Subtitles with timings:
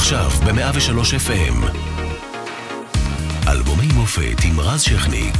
[0.00, 1.66] עכשיו ב-103 FM.
[3.48, 5.36] אלבומי מופת עם רז שכניק.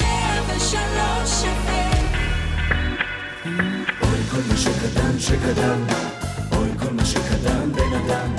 [0.00, 2.04] 103 FM
[4.02, 5.84] אוי כל מה שקדם שקדם
[6.52, 8.34] אוי כל מה שקדם בן אדם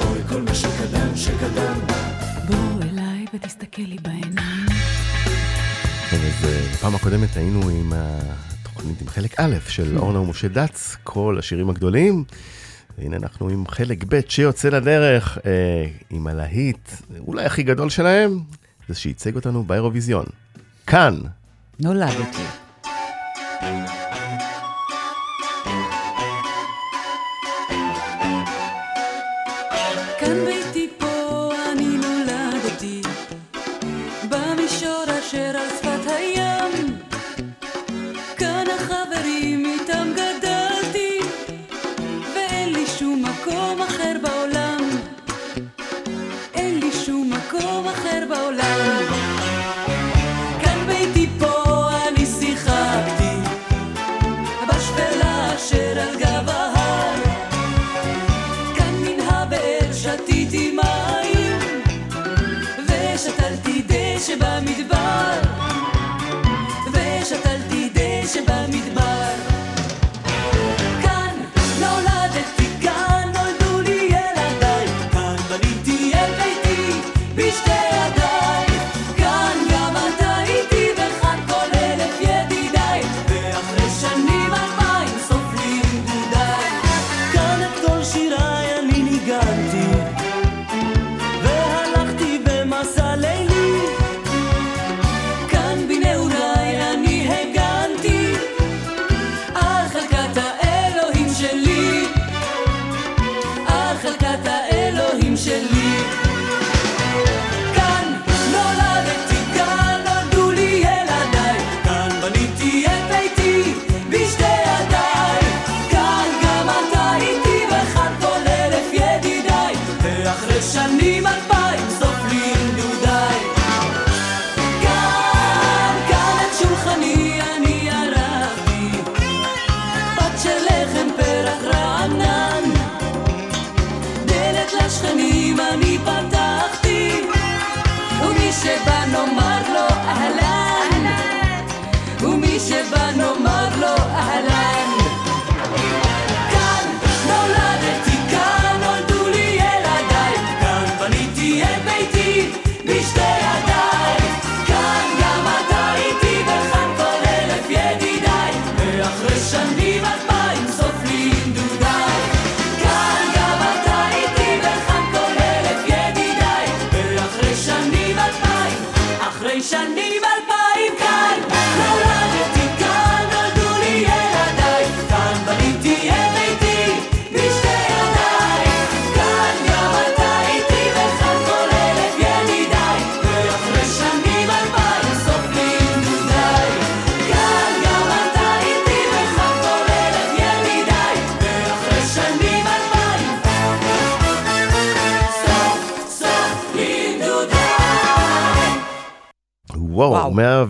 [0.00, 1.78] אוי כל מה שקדם שקדם
[2.46, 4.66] בוא אליי ותסתכל לי בעיניים.
[6.10, 10.96] כן, אז אה, בפעם הקודמת היינו עם התוכנית עם חלק א' של אורנה ומשה דץ,
[11.04, 12.24] כל השירים הגדולים.
[13.00, 16.90] והנה אנחנו עם חלק ב' שיוצא לדרך אה, עם הלהיט,
[17.26, 18.38] אולי הכי גדול שלהם,
[18.88, 20.26] זה שייצג אותנו באירוויזיון.
[20.86, 21.18] כאן,
[21.80, 22.69] נולדתי.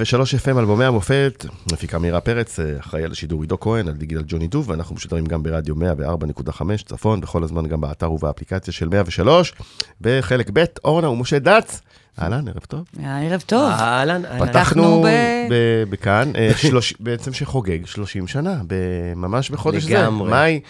[0.01, 4.23] 103 FM אלבומי המופת, מפיקה מירה פרץ, אה, אחראי על השידור עידו כהן, על דיגיטל
[4.27, 9.53] ג'וני דוב, ואנחנו משודרים גם ברדיו 104.5 צפון, בכל הזמן גם באתר ובאפליקציה של 103,
[10.01, 11.81] וחלק ב', אורנה ומשה דץ.
[12.23, 12.85] אהלן, ערב טוב.
[13.03, 13.71] ערב טוב.
[13.71, 14.47] אהלן, אהלן.
[14.49, 15.05] פתחנו
[15.91, 18.57] בכאן, אה, שלוש- בעצם שחוגג 30 שנה,
[19.17, 20.31] ממש בחודש זה, לגמרי.
[20.31, 20.61] מאי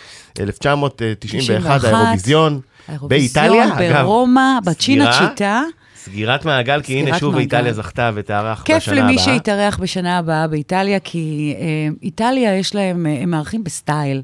[0.41, 3.09] 1991, 91, האירוויזיון, האירוויזיון
[3.49, 4.03] באיטליה, אגב.
[4.05, 5.13] ברומא, בצ'ינה.
[5.29, 5.63] צ'יטה.
[6.05, 7.43] סגירת מעגל, כי הנה שוב מעגל.
[7.43, 9.09] איטליה זכתה ותארח כיף בשנה הבאה.
[9.09, 11.65] למי שיתארח בשנה הבאה באיטליה, כי אה,
[12.03, 14.23] איטליה יש להם, אה, הם מארחים בסטייל.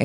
[0.00, 0.04] אה,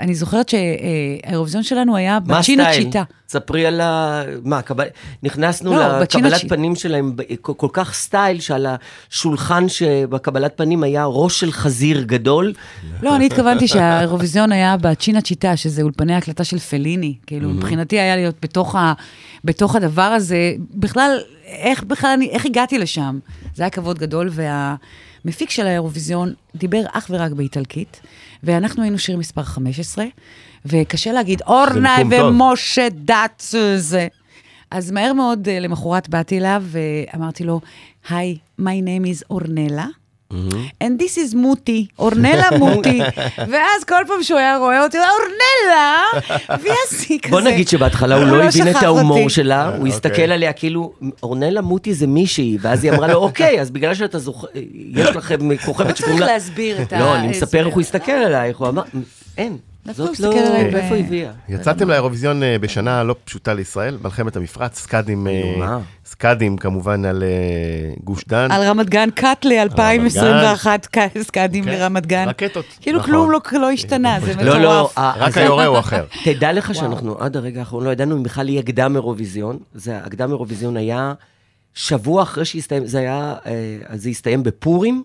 [0.00, 3.02] אני זוכרת שהאירוויזיון שלנו היה בצ'ינה צ'יטה?.
[3.28, 4.22] ספרי על ה...
[4.44, 4.84] מה, קבל...
[5.22, 8.66] נכנסנו לא, לקבלת צ'י- פנים שלהם כל כל כך סטייל, שעל
[9.10, 12.52] השולחן שבקבלת פנים היה ראש של חזיר גדול.
[13.02, 17.14] לא, אני התכוונתי שהאירוויזיון היה בצ'ינה צ'יטה, שזה אולפני הקלטה של פליני.
[17.26, 18.92] כאילו, מבחינתי היה להיות בתוך, ה,
[19.44, 20.41] בתוך הדבר הזה.
[20.74, 23.18] בכלל, איך בכלל אני, איך הגעתי לשם?
[23.54, 28.00] זה היה כבוד גדול, והמפיק של האירוויזיון דיבר אך ורק באיטלקית,
[28.42, 30.04] ואנחנו היינו שיר מספר 15,
[30.66, 31.42] וקשה להגיד,
[32.20, 32.32] טוב.
[32.32, 34.08] ומשה דץ זה.
[34.70, 37.60] אז מהר מאוד אה, למחרת באתי אליו ואמרתי לו,
[38.10, 39.86] היי, my name is אורנלה.
[40.84, 43.00] And this is מוטי, אורנלה מוטי.
[43.50, 45.12] ואז כל פעם שהוא היה רואה אותי, הוא היה,
[45.70, 46.04] וואלה,
[46.62, 47.30] ויאסי כזה.
[47.30, 49.28] בוא נגיד שבהתחלה הוא הוא לא לא הבין את ההומור.
[49.28, 49.88] שלה, הוא אוקיי.
[49.88, 50.92] הסתכל עליה כאילו,
[51.22, 54.46] אורנלה מוטי זה מישהי, ואז היא אמרה לו, אוקיי, אז בגלל שאתה זוכר,
[54.94, 56.34] יש לכם לא כוכבת שקוראים צריך לה...
[56.34, 57.00] להסביר את ה...
[57.00, 57.66] לא, אני מספר.
[57.66, 58.82] איך הוא הסתכל עלייך, הוא אמר,
[59.38, 59.58] אין, הוא
[59.90, 60.34] זאת לא...
[60.72, 61.32] מאיפה הביאה?
[61.48, 65.78] יצאתם לאירוויזיון אה, בשנה לא פשוטה לישראל, מלחמת המפרץ, סקאדים, אה.
[66.06, 67.28] סקאדים כמובן על אה,
[68.04, 68.50] גוש דן.
[68.50, 70.66] על רמת גן קאט ל-2021,
[71.22, 71.70] סקאדים כן.
[71.70, 72.28] לרמת גן.
[72.28, 72.64] רקטות.
[72.80, 73.10] כאילו נכון.
[73.10, 74.98] כלום לא- לא השתנה, זה לא, לא, מטורף.
[74.98, 76.04] אה, רק היורה הוא אחר.
[76.24, 79.58] תדע לך שאנחנו עד הרגע האחרון לא ידענו אם בכלל יהיה קדם אירוויזיון.
[79.74, 81.12] זה, הקדם אירוויזיון היה
[81.74, 83.34] שבוע אחרי שהסתיים, זה היה,
[83.86, 85.02] אז זה הסתיים בפורים.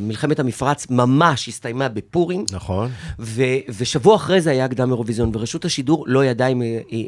[0.00, 2.44] מלחמת המפרץ ממש הסתיימה בפורים.
[2.52, 2.90] נכון.
[3.18, 3.42] ו-
[3.78, 6.62] ושבוע אחרי זה היה קדם אירוויזיון, ורשות השידור לא ידעה אם...
[6.62, 6.98] אה, אה, אה,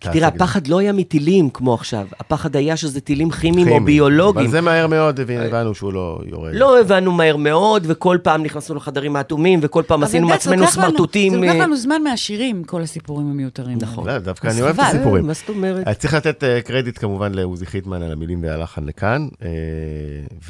[0.00, 0.28] כי תראה.
[0.28, 3.80] הפחד לא היה מטילים כמו עכשיו, הפחד היה שזה טילים כימיים או.
[3.84, 4.46] ביולוגיים.
[4.46, 6.54] אבל זה מהר מאוד הבנו שהוא לא יורד.
[6.54, 11.32] לא הבנו מהר מאוד, וכל פעם נכנסנו לחדרים האטומים, וכל פעם עשינו מעצמנו סמרטוטים.
[11.32, 13.78] זה לוקח לנו זמן מהשירים, כל הסיפורים המיותרים.
[13.80, 14.06] נכון.
[14.06, 14.86] לא, דווקא אני אוהב את.
[14.88, 15.26] הסיפורים.
[15.26, 15.88] מה זאת אומרת?
[15.88, 19.28] אז צריך לתת קרדיט כמובן לעוזי חיטמן על המילים והלחן לכאן,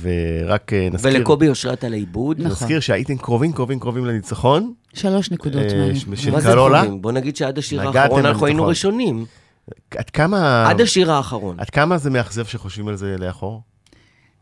[0.02, 2.40] ורק נזכיר, ולקובי אושרת על העיבוד.
[2.40, 2.50] נכון.
[2.52, 5.94] נזכיר שהייתם קרובים קרובים קרובים לניצחון, שלוש נקודות אה.
[5.94, 6.84] ש- של מה זה קרולה.
[7.00, 8.66] בוא נגיד שעד השיר האחרון אנחנו היינו.
[8.66, 9.24] ראשונים.
[9.96, 10.68] עד כמה...
[10.70, 11.60] עד השיר האחרון.
[11.60, 13.62] עד כמה זה מאכזב שחושבים על זה לאחור?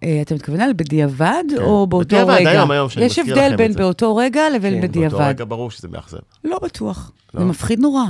[0.02, 2.50] אה, אתה מתכוון על בדיעבד או באותו בדיעבד, רגע?
[2.50, 3.82] היום, היום, שאני יש מזכיר הבדל לכם בין את זה.
[3.82, 5.10] באותו רגע לבין כן, בדיעבד.
[5.10, 6.18] באותו רגע ברור שזה מאכזב.
[6.44, 7.12] לא בטוח.
[7.34, 7.40] לא?
[7.40, 8.04] זה מפחיד נורא.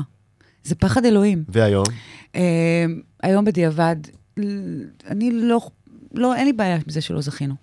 [0.64, 1.44] זה פחד אלוהים.
[1.48, 1.84] והיום?
[2.36, 2.84] אה,
[3.22, 3.96] היום בדיעבד,
[5.06, 5.60] אני לא,
[6.14, 7.54] לא, אין לי בעיה עם זה שלא זכינו.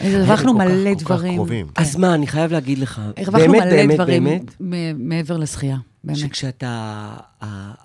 [0.00, 1.40] הרווחנו מלא דברים.
[1.76, 3.00] אז מה, אני חייב להגיד לך,
[3.32, 6.18] באמת, באמת, דברים באמת, מ- מעבר לשחייה, באמת.
[6.18, 7.14] שכשאתה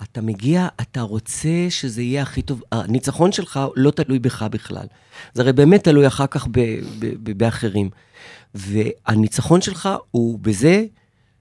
[0.03, 2.61] אתה מגיע, אתה רוצה שזה יהיה הכי טוב.
[2.71, 4.85] הניצחון שלך לא תלוי בך בכלל.
[5.33, 6.59] זה הרי באמת תלוי אחר כך ב-
[6.99, 7.89] ב- ב- באחרים.
[8.55, 10.85] והניצחון שלך הוא בזה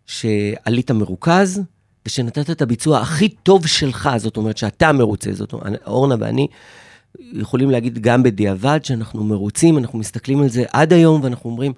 [0.06, 1.60] שעלית מרוכז,
[2.06, 6.46] ושנתת את הביצוע הכי טוב שלך, זאת אומרת שאתה מרוצה, זאת אומרת, אורנה ואני
[7.32, 11.72] יכולים להגיד גם בדיעבד שאנחנו מרוצים, אנחנו מסתכלים על זה עד היום ואנחנו אומרים,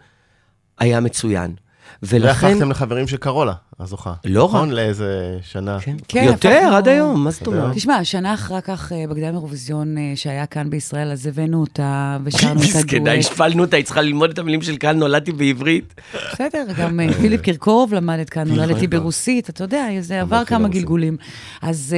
[0.79, 1.55] היה מצוין.
[2.03, 2.47] ולכן...
[2.47, 4.13] והפכתם לחברים של קרולה, הזוכה.
[4.25, 4.69] לא נכון?
[4.69, 4.75] רק.
[4.75, 5.79] לאיזה שנה.
[5.81, 7.55] כן, כן, יותר, הפכנו- עד היום, מה זאת היום.
[7.57, 7.77] אומרת?
[7.77, 12.61] תשמע, שנה אחר כך, אה, בקדם אירוויזיון אה, שהיה כאן בישראל, אז הבאנו אותה ושרנו
[12.61, 13.19] את מסכנה, הדואט.
[13.19, 15.95] השפלנו אותה, היא צריכה ללמוד את המילים של כאן נולדתי בעברית.
[16.33, 18.91] בסדר, גם אה, פיליפ קירקורוב למד את כאן, נולדתי נכון.
[18.91, 20.69] ברוסית, אתה יודע, זה עבר כמה.
[20.69, 21.17] גלגולים.
[21.63, 21.97] אז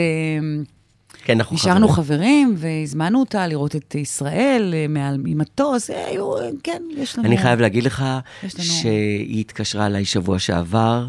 [1.25, 2.07] כן, אנחנו נשארנו חברים.
[2.19, 7.27] חברים, והזמנו אותה לראות את ישראל אה, מעל- ממטוס, אה, היו, אה, כן, יש לנו...
[7.29, 8.05] אני חייב להגיד לך
[8.43, 11.07] לנו- שהיא התקשרה אליי שבוע שעבר,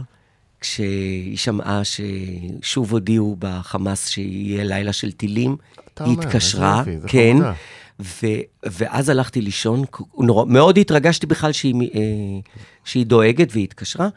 [0.61, 5.55] כשהיא שמעה ששוב הודיעו בחמאס שיהיה לילה של טילים.
[5.99, 7.53] היא אומר, התקשרה, יופי, כן, חמודה.
[7.99, 8.27] ו-
[8.63, 9.83] ואז הלכתי לישון,
[10.17, 11.99] נורא, מאוד התרגשתי בכלל שהיא, אה,
[12.85, 14.07] שהיא דואגת והיא התקשרה,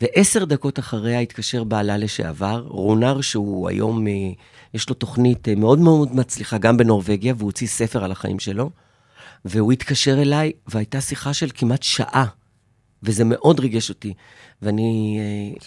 [0.00, 4.12] ועשר דקות אחריה התקשר בעלה לשעבר, רונר, שהוא היום, אה,
[4.74, 8.70] יש לו תוכנית אה, מאוד מאוד מצליחה, גם בנורבגיה, והוא הוציא ספר על החיים שלו,
[9.44, 12.26] והוא התקשר אליי, והייתה שיחה של כמעט שעה,
[13.04, 14.12] וזה מאוד ריגש אותי.
[14.62, 15.18] ואני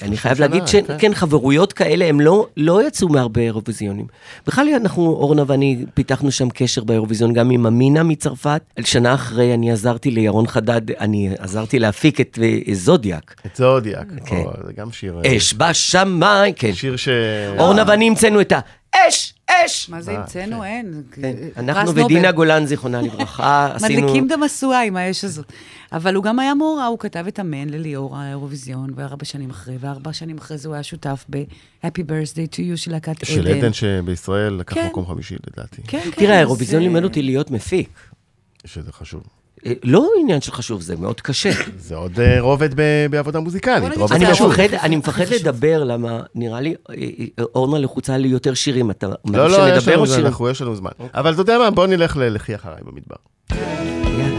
[0.01, 0.67] אה, אני חייב שנה, להגיד כן.
[0.67, 4.05] שכן, חברויות כאלה, הם לא, לא יצאו מהרבה אירוויזיונים.
[4.47, 8.61] בכלל, אנחנו, אורנה ואני, פיתחנו שם קשר באירוויזיון גם עם אמינה מצרפת.
[8.83, 13.41] שנה אחרי אני עזרתי לירון חדד, אני עזרתי להפיק את אה, זודיאק.
[13.45, 14.07] את זודיאק.
[14.25, 14.35] כן.
[14.35, 15.21] או, זה גם שיר...
[15.25, 16.73] אה, אש בשמיים, כן.
[16.73, 17.09] שיר ש...
[17.57, 18.53] אורנה ואני המצאנו את
[18.93, 19.89] האש, אש.
[19.89, 20.63] מה זה אה, המצאנו?
[20.63, 21.03] אין.
[21.11, 22.03] כן, פרס אנחנו נובל.
[22.03, 24.01] ודינה גולן, זיכרונה לברכה, עשינו...
[24.01, 25.51] מדליקים דמשואה עם האש הזאת.
[25.91, 30.13] אבל הוא גם היה מעורב, הוא כתב את אמן לליאור האירוויזיון, וארבע שנים אחרי, וארבע
[30.13, 33.25] שנים אחרי זה הוא היה שותף ב-Happy Birthday to you של להקת עדן.
[33.25, 34.87] של עדן שבישראל לקח כן.
[34.87, 35.81] מקום חמישי לדעתי.
[35.87, 36.11] כן, כן.
[36.11, 37.89] תראה, האירוויזיון אה, לימד אותי להיות מפיק.
[38.65, 39.23] שזה חשוב.
[39.67, 41.49] אה, לא עניין של חשוב, זה מאוד קשה.
[41.77, 42.69] זה עוד אה, רובד
[43.09, 43.97] בעבודה מוזיקלית.
[43.97, 44.51] רובד חשוב.
[44.59, 46.95] אני מפחד לדבר, למה נראה לי, אה,
[47.55, 50.25] אורנה לחוצה לי יותר שירים, אתה לא, לא, יש שנדבר לנו או זמן, שירים?
[50.27, 50.91] אנחנו, יש לנו זמן.
[51.13, 53.15] אבל אתה יודע מה, בוא נלך ל- לחי אחריי במדבר.
[53.51, 54.36] יאללה.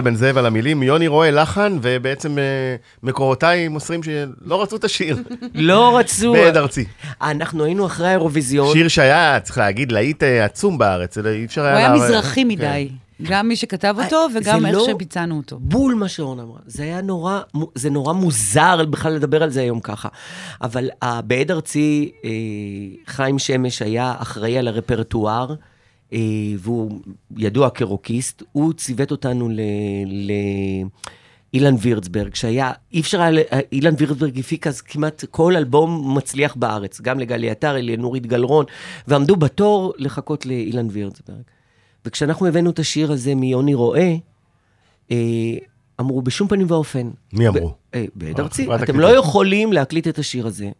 [0.00, 2.44] חמוטל בן זאב על המילים, יוני רואה לחן, ובעצם אה,
[3.02, 5.16] מקורותיי מוסרים שלא רצו את השיר,
[5.54, 6.32] לא רצו...
[6.32, 6.84] בעד ארצי.
[7.22, 8.72] אנחנו היינו אחרי האירוויזיון.
[8.72, 11.76] שיר שהיה, צריך להגיד, להיט אה, עצום בארץ, אי אפשר הוא היה...
[11.78, 12.48] היה לה- מזרחי כן.
[12.48, 12.88] מדי.
[13.22, 15.58] גם מי שכתב אותו אה, וגם זה איך לא- שביצענו אותו.
[15.60, 16.58] בול מה שאורנה אמרה.
[16.66, 17.40] זה היה נורא,
[17.74, 20.08] זה נורא מוזר בכלל לדבר על זה היום ככה.
[20.62, 20.88] אבל
[21.24, 22.12] בעד ארצי,
[23.06, 25.54] חיים שמש היה אחראי על הרפרטואר,
[26.58, 27.00] והוא
[27.36, 28.42] ידוע כרוקיסט.
[28.52, 29.60] הוא ציוות אותנו ל...
[30.06, 30.32] ל...
[31.54, 36.54] אילן וירצברג, שהיה, אי אפשר היה, ל- אילן וירצברג הפיק אז כמעט כל אלבום מצליח
[36.56, 38.64] בארץ, גם לגלי עטר, לנורית גלרון,
[39.08, 41.42] ועמדו בתור לחכות לאילן וירצברג.
[42.04, 44.16] וכשאנחנו הבאנו את השיר הזה מיוני רואה,
[45.10, 45.16] אה,
[46.00, 47.10] אמרו בשום פנים ואופן.
[47.32, 47.74] מי אמרו?
[47.94, 48.68] אה, בעד אה, ארצי.
[48.82, 49.00] אתם.
[49.00, 50.70] לא יכולים להקליט את השיר הזה.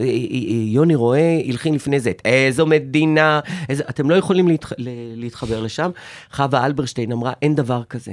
[0.00, 4.72] אה, אה, אה, יוני רואה, הלחין לפני זה איזו מדינה, איזה, אתם לא יכולים להתח,
[5.16, 5.90] להתחבר לשם.
[6.32, 8.12] חווה אלברשטיין אמרה, אין דבר כזה.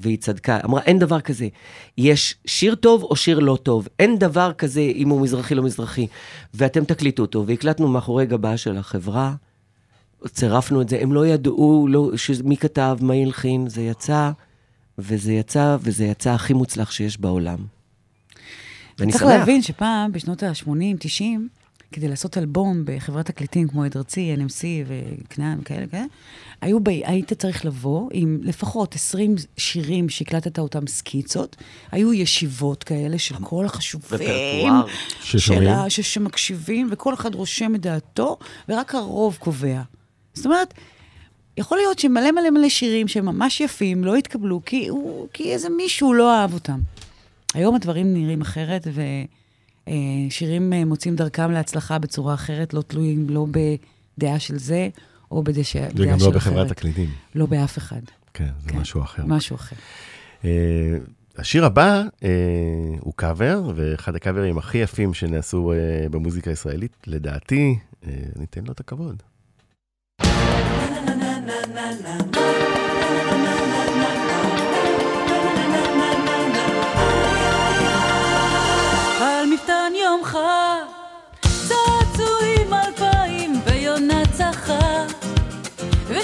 [0.00, 1.48] והיא צדקה, אמרה, אין דבר כזה.
[1.98, 3.88] יש שיר טוב או שיר לא טוב.
[3.98, 6.06] אין דבר כזה אם הוא מזרחי לא מזרחי.
[6.54, 9.34] ואתם תקליטו אותו, והקלטנו מאחורי גבה של החברה,
[10.26, 12.30] צירפנו את זה, הם לא ידעו לא, ש...
[12.30, 14.30] מי כתב, מה הלחין, זה יצא,
[14.98, 17.58] וזה יצא, וזה יצא הכי מוצלח שיש בעולם.
[18.98, 19.32] ואני צריך שמח.
[19.32, 21.48] להבין שפעם, בשנות ה-80, 90,
[21.92, 26.04] כדי לעשות אלבום בחברת תקליטים כמו עד ארצי, NMC וכנען וכאלה, כאלה,
[26.60, 26.88] היו ב...
[26.88, 31.56] היית צריך לבוא עם לפחות 20 שירים שהקלטת אותם סקיצות,
[31.92, 34.72] היו ישיבות כאלה של כל החשובים.
[35.22, 35.68] ששומעים.
[35.88, 39.82] שמקשיבים, וכל אחד רושם את דעתו, ורק הרוב קובע.
[40.34, 40.74] זאת אומרת,
[41.56, 45.68] יכול להיות שמלא מלא מלא שירים שהם ממש יפים לא התקבלו, כי, הוא, כי איזה
[45.68, 46.80] מישהו לא אהב אותם.
[47.54, 48.86] היום הדברים נראים אחרת,
[49.86, 53.46] ושירים מוצאים דרכם להצלחה בצורה אחרת, לא תלויים לא
[54.18, 54.88] בדעה של זה,
[55.30, 55.92] או בדעה של אחרת.
[55.96, 57.08] וגם לא בחברת תקליטים.
[57.34, 58.00] לא באף אחד.
[58.34, 58.78] כן, זה כן.
[58.78, 59.22] משהו אחר.
[59.26, 59.76] משהו אחר.
[60.44, 60.50] אה,
[61.38, 62.28] השיר הבא אה,
[63.00, 68.80] הוא קאבר, ואחד הקאברים הכי יפים שנעשו אה, במוזיקה הישראלית, לדעתי, אה, ניתן לו את
[68.80, 69.22] הכבוד.
[70.18, 70.24] על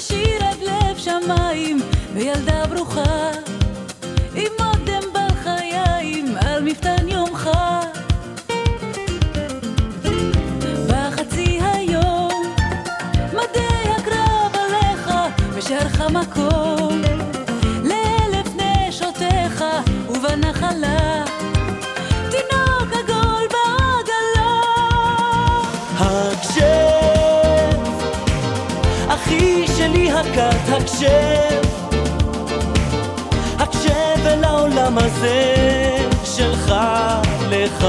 [0.01, 1.79] ושיר עד לב שמיים
[2.15, 3.31] וילדה ברוכה.
[4.35, 7.51] עם אודם בחיים על מפתן יומך.
[10.89, 12.55] בחצי היום
[13.33, 15.11] מדי הקרב עליך
[15.55, 16.80] ושארך מקום
[30.25, 31.63] שלי הכת, הקשב,
[33.59, 35.55] הקשב אל העולם הזה
[36.25, 36.75] שלך,
[37.51, 37.87] לך,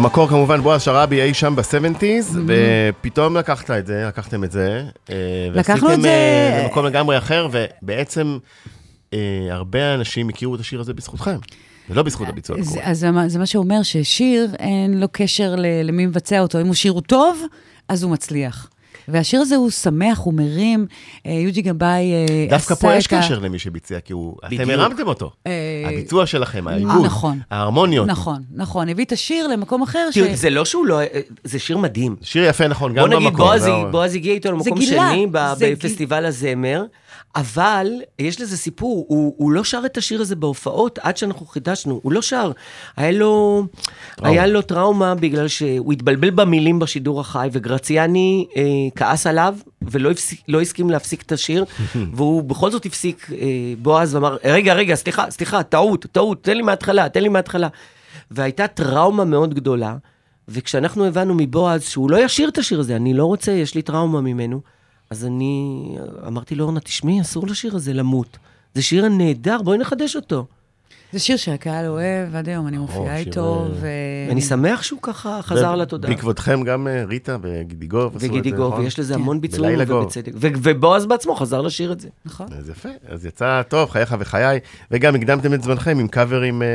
[0.00, 5.14] במקור כמובן בועז שראבי אי שם ב-70's, ופתאום לקחת את זה, לקחתם את זה, אה,
[5.54, 8.38] ועשיתם את זה- אה, למקום לגמרי אחר, ובעצם
[9.14, 9.18] אה,
[9.50, 11.36] הרבה אנשים הכירו את השיר הזה בזכותכם,
[11.90, 12.84] ולא בזכות הביצוע זה, המקורי.
[12.90, 16.60] אז זה זה מה שאומר ששיר, אין לו קשר למי מבצע אותו.
[16.60, 17.42] אם הוא שיר הוא טוב,
[17.88, 18.70] אז הוא מצליח.
[19.12, 20.86] והשיר הזה הוא שמח, הוא מרים.
[21.26, 22.56] אה, יוג'י גבאי אה, עשה את ה...
[22.56, 24.62] דווקא פה יש קשר למי שביצע, כי הוא, בדיוק.
[24.62, 25.30] אתם הרמתם אותו.
[25.46, 25.52] אה,
[25.86, 27.38] הביצוע שלכם, העיבוד, נכון.
[27.50, 28.06] ההרמוניות.
[28.06, 28.88] נכון, נכון.
[28.88, 30.18] הביא את השיר למקום אחר ש...
[30.18, 30.98] זה לא שהוא לא...
[31.44, 32.16] זה שיר מדהים.
[32.22, 33.46] שיר יפה, נכון, בוא גם נגיד, במקור.
[33.46, 36.84] בועז, לא- בועז הגיע איתו למקום שני בפסטיבל הזמר,
[37.36, 37.86] אבל
[38.18, 42.12] יש לזה סיפור, הוא, הוא לא שר את השיר הזה בהופעות עד שאנחנו חידשנו, הוא
[42.12, 42.52] לא שר.
[42.96, 43.64] היה לו,
[44.22, 48.62] היה לו טראומה בגלל שהוא התבלבל במילים בשידור החי, וגרציאני אה,
[49.00, 51.64] כעס עליו, ולא הפסיק, לא הסכים להפסיק את השיר,
[52.16, 53.46] והוא בכל זאת הפסיק, אה,
[53.82, 57.68] בועז, ואמר, רגע, רגע, סליחה, סליחה, טעות, טעות, תן לי מההתחלה, תן לי מההתחלה.
[58.30, 59.96] והייתה טראומה מאוד גדולה,
[60.48, 64.20] וכשאנחנו הבנו מבועז שהוא לא ישיר את השיר הזה, אני לא רוצה, יש לי טראומה
[64.20, 64.60] ממנו,
[65.10, 65.84] אז אני
[66.26, 68.38] אמרתי לו, אורנה, תשמעי, אסור לשיר הזה למות.
[68.74, 70.46] זה שיר נהדר, בואי נחדש אותו.
[71.12, 73.86] זה שיר שהקהל אוהב, עד היום אני מופיעה איתו, אה, ו...
[74.28, 76.10] ואני שמח שהוא ככה חזר לתודעה.
[76.10, 78.84] בעקבותכם גם אה, ריטה וגידיגוב עשו את זה, וגידיגוב, נכון?
[78.84, 79.20] ויש לזה כן.
[79.20, 80.04] המון ביצועים, בלילה גוב.
[80.04, 80.32] ובצדק.
[80.40, 82.08] ובועז בעצמו חזר לשיר את זה.
[82.24, 82.46] נכון.
[82.58, 84.58] אז יפה, אז יצא טוב, חייך וחיי,
[84.90, 86.68] וגם הקדמתם את זמנכם עם קאברים אה,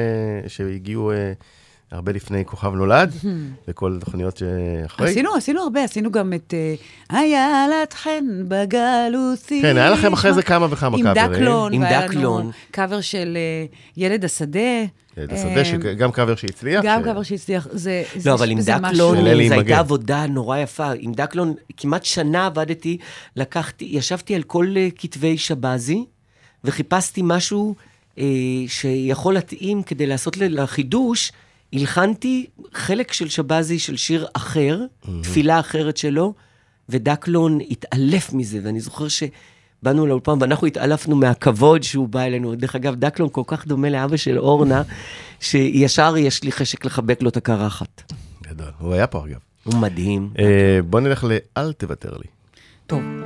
[0.48, 1.12] שהגיעו
[1.96, 3.14] הרבה לפני כוכב נולד,
[3.68, 5.10] וכל התוכניות שאחרי.
[5.10, 6.76] עשינו, עשינו הרבה, עשינו גם את אה,
[7.18, 9.62] איילת חן בגלותי.
[9.62, 11.32] כן, היה לכם אחרי זה כמה וכמה עם קאברים.
[11.34, 12.52] דקלון, עם דקלון.
[12.72, 13.66] קאבר של אה,
[13.98, 14.60] ילד השדה.
[15.18, 16.84] ילד השדה, שגם קאבר שהצליח.
[16.86, 17.68] גם קאבר שהצליח.
[17.72, 19.54] זה, זה, לא, אבל עם זה דקלון, משהו- זו.
[19.56, 20.92] הייתה עבודה נורא יפה.
[21.00, 22.98] עם דקלון, כמעט שנה עבדתי,
[23.36, 26.06] לקחתי, ישבתי על כל אה, כתבי שבזי,
[26.64, 27.76] וחיפשתי משהו
[28.68, 31.32] שיכול להתאים כדי לעשות לחידוש.
[31.74, 34.82] הלחנתי חלק של שבזי של שיר אחר,
[35.22, 36.34] תפילה אחרת שלו,
[36.90, 42.56] ודקלון התעלף מזה, ואני זוכר שבאנו לאולפן ואנחנו התעלפנו מהכבוד שהוא בא אלינו.
[42.56, 44.84] דרך אגב, דקלון כל כך דומה לאבא של אורנה,
[45.40, 48.14] שישר יש לי חשק לחבק לו את הקרחת.
[48.44, 49.40] גדול, הוא היה פה אגב.
[49.64, 50.30] הוא מדהים.
[50.40, 52.28] אה, בוא נלך ל"אל תוותר לי".
[52.88, 53.25] טוב.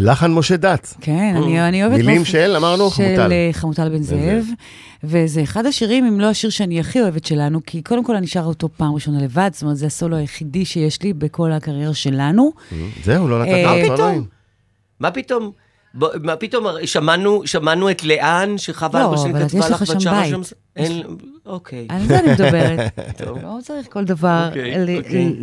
[0.00, 0.94] לחן משה דת.
[1.00, 1.96] כן, אני, אני אוהבת...
[1.96, 3.32] מילים באופן- של, אמרנו, של חמוטל.
[3.32, 4.44] אה, חמוטל בן זאב.
[5.04, 8.44] וזה אחד השירים, אם לא השיר שאני הכי אוהבת שלנו, כי קודם כל אני שרה
[8.46, 12.52] אותו פעם ראשונה לבד, זאת אומרת, זה הסולו היחידי שיש לי בכל הקריירה שלנו.
[13.04, 14.26] זהו, לא אה, נתת מה פתאום?
[15.00, 15.50] מה פתאום?
[16.22, 16.66] מה פתאום,
[17.46, 20.30] שמענו, את לאן, שחווה לא, אלברשטיין אבל כתבה לך לך שרה בית.
[20.30, 20.40] שם...
[20.84, 21.02] אין,
[21.46, 21.86] אוקיי.
[21.88, 22.98] על זה אני מדברת.
[23.42, 25.34] לא צריך כל דבר, אוקיי, אוקיי.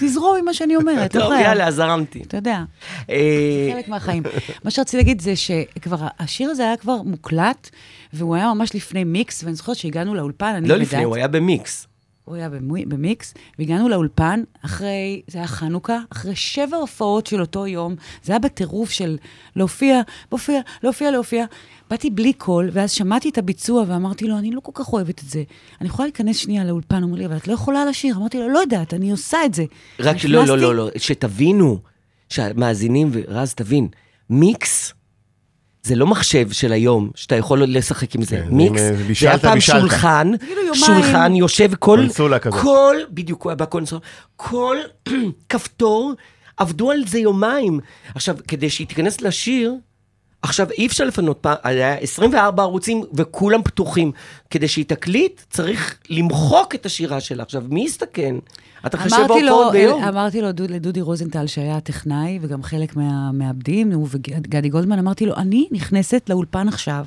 [0.00, 1.32] תזרום עם מה שאני אומרת, טוב.
[1.32, 2.22] יאללה, זרמתי.
[2.22, 2.62] אתה יודע,
[3.10, 4.22] אה, חלק מהחיים.
[4.64, 7.70] מה שרציתי להגיד זה שכבר, השיר הזה היה כבר מוקלט,
[8.12, 10.76] והוא היה ממש לפני מיקס, ואני זוכרת שהגענו לאולפן, אני לא.
[10.76, 11.86] לפני, הוא היה במיקס.
[12.24, 17.66] הוא היה במי- במיקס, והגענו לאולפן אחרי, זה היה חנוכה, אחרי שבע הופעות של אותו
[17.66, 19.16] יום, זה היה בטירוף של
[19.56, 20.00] להופיע,
[20.32, 21.44] להופיע, להופיע, להופיע.
[21.90, 25.28] באתי בלי קול, ואז שמעתי את הביצוע ואמרתי לו, אני לא כל כך אוהבת את
[25.28, 25.42] זה.
[25.80, 28.16] אני יכולה להיכנס שנייה לאולפן, הוא אומר לי, אבל את לא יכולה לשיר.
[28.16, 29.64] אמרתי לו, לא יודעת, אני עושה את זה.
[30.00, 31.78] רק לא, נכנסתי- לא, לא, שתבינו,
[32.28, 33.88] שהמאזינים, ורז, תבין,
[34.30, 34.93] מיקס
[35.84, 38.36] זה לא מחשב של היום, שאתה יכול לשחק עם זה.
[38.36, 39.80] כן, מיקס, אה, זה היה פעם בישלת.
[39.80, 40.30] שולחן.
[40.74, 42.60] שולחן יושב, כל, קונסולה כזאת.
[42.60, 43.98] כל, בדיוק, הוא היה בקונסול,
[44.36, 44.76] כל
[45.48, 46.12] כפתור,
[46.56, 47.80] עבדו על זה יומיים.
[48.14, 49.74] עכשיו, כדי שהיא תיכנס לשיר,
[50.44, 54.12] עכשיו, אי אפשר לפנות פעם, היה 24 ערוצים וכולם פתוחים.
[54.50, 57.42] כדי שהיא תקליט, צריך למחוק את השירה שלה.
[57.42, 58.34] עכשיו, מי יסתכן?
[58.86, 60.04] אתה חושב בהופעות ביום.
[60.04, 65.34] אמרתי לו, דוד, לדודי רוזנטל, שהיה הטכנאי, וגם חלק מהמעבדים, הוא וגדי גולדמן, אמרתי לו,
[65.36, 67.06] אני נכנסת לאולפן עכשיו.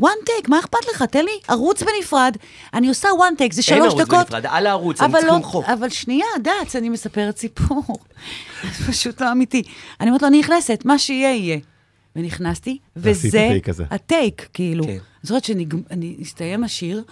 [0.00, 1.02] one take, מה אכפת לך?
[1.02, 2.36] תן לי ערוץ בנפרד,
[2.74, 4.18] אני עושה one take, זה אין שלוש ערוץ דקות.
[4.18, 5.64] בנפרד, על הערוץ, אני צריך לא, למחוק.
[5.64, 7.84] אבל שנייה, דץ, אני מספרת סיפור.
[8.78, 9.62] זה פשוט לא אמיתי.
[10.00, 11.58] אני אומרת לו, אני נכנסת, מה שיהיה, יהיה.
[12.16, 13.48] ונכנסתי, וזה.
[13.90, 14.84] הטייק, כאילו.
[14.84, 14.90] כן.
[14.90, 17.02] אני זוכרת שהסתיים השיר,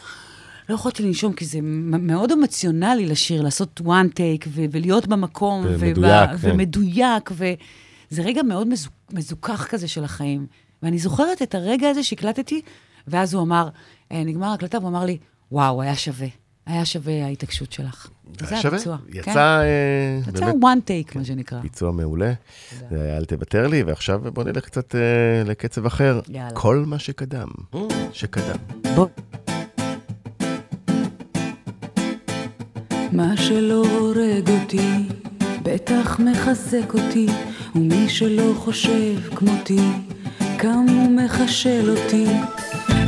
[0.69, 5.64] לא יכולתי לנשום, כי זה מאוד אמוציונלי לשיר, לעשות one take ו- ולהיות במקום.
[5.69, 6.51] ומדויק, כן.
[6.51, 10.47] ומדויק, וזה רגע מאוד מזו- מזוכח כזה של החיים.
[10.83, 12.61] ואני זוכרת את הרגע הזה שהקלטתי,
[13.09, 13.69] ואז הוא אמר,
[14.12, 15.19] אה, נגמר ההקלטה, והוא אמר לי,
[15.53, 16.27] וואו, היה שווה.
[16.66, 18.09] היה שווה ההתעקשות שלך.
[18.40, 18.74] זה היה שווה?
[18.77, 18.96] הביצוע.
[19.09, 19.38] יצא כן.
[19.38, 21.61] אה, יצא באמת one take, מה שנקרא.
[21.61, 22.33] ביצוע מעולה.
[22.90, 25.00] זה היה אל תוותר לי, ועכשיו בוא נלך קצת אה,
[25.44, 26.20] לקצב אחר.
[26.29, 26.50] יאללה.
[26.50, 27.48] כל מה שקדם,
[28.12, 28.57] שקדם.
[28.94, 29.07] בוא.
[33.12, 35.09] מה שלא הורג אותי,
[35.62, 37.27] בטח מחזק אותי,
[37.74, 39.88] ומי שלא חושב כמותי,
[40.57, 42.27] קם ומחשל אותי.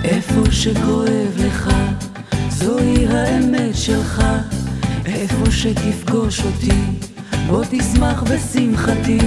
[0.04, 1.70] איפה שכואב לך,
[2.58, 4.22] זוהי האמת שלך,
[5.06, 6.80] איפה שתפגוש אותי,
[7.46, 9.18] בוא תשמח בשמחתי.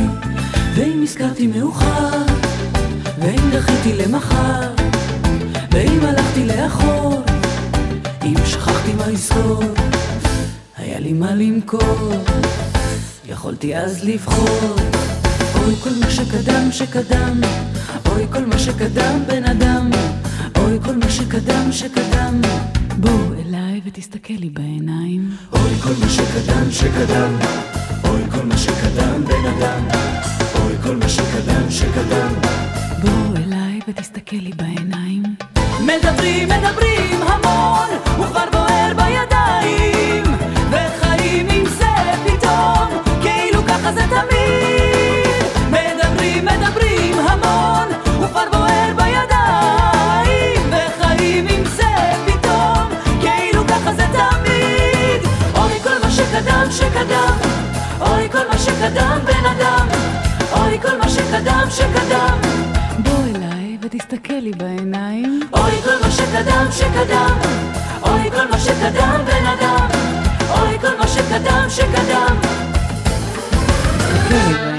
[0.75, 2.09] ואם הזכרתי מאוחר,
[3.19, 4.71] ואם דחיתי למחר,
[5.71, 7.21] ואם הלכתי לאחור,
[8.23, 9.63] אם שכחתי מה לזכור,
[10.77, 12.11] היה לי מה למכור,
[13.25, 14.75] יכולתי אז לבחור.
[15.55, 17.41] אוי כל מה שקדם שקדם,
[18.05, 19.89] אוי כל מה שקדם בן אדם,
[20.57, 22.41] אוי כל מה שקדם שקדם.
[23.89, 25.29] ותסתכל לי בעיניים.
[25.53, 27.33] אוי כל מה שקדם שקדם,
[28.03, 29.83] אוי כל מה שקדם בן אדם,
[30.55, 32.33] אוי כל מה שקדם שקדם.
[33.01, 35.23] בוא אליי ותסתכל לי בעיניים.
[35.79, 40.23] מדברים, מדברים המון, וכבר בוער בידיים,
[40.71, 41.85] וחיים עם זה
[42.25, 42.87] פתאום,
[43.21, 45.08] כאילו ככה זה תמיד.
[56.71, 57.37] שקדם, שקדם,
[58.01, 59.87] אוי כל מה שקדם בן אדם,
[60.53, 62.37] אוי כל מה שקדם, שקדם.
[62.97, 65.39] בוא אליי ותסתכל לי בעיניים.
[65.53, 67.37] אוי כל מה שקדם שקדם
[68.03, 69.87] אוי כל מה שקדם בן אדם
[70.49, 72.35] אוי כל מה שקדם שקדם
[74.09, 74.78] תסתכל לי בעיניים.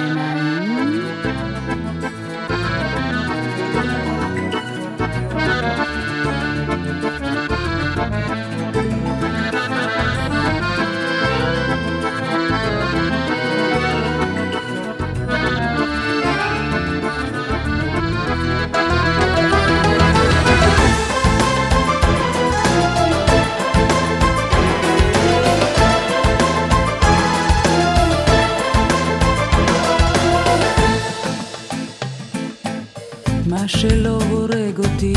[33.70, 35.12] שלא הורג אותי,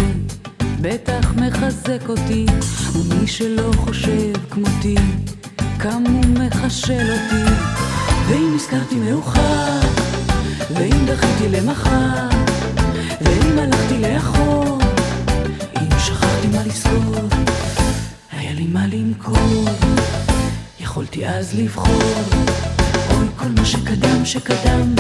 [0.82, 2.46] בטח מחזק אותי,
[2.94, 4.96] ומי שלא חושב כמותי,
[5.78, 7.52] קם ומחשל אותי.
[8.28, 9.80] ואם נזכרתי מאוחר,
[10.76, 12.30] ואם דחיתי למחר,
[13.22, 14.80] ואם הלכתי לאחור,
[15.82, 17.28] אם שכחתי מה לזכור,
[18.32, 19.66] היה לי מה למכור,
[20.80, 22.14] יכולתי אז לבחור.
[23.10, 24.96] אוי כל מה שקדם שקדם,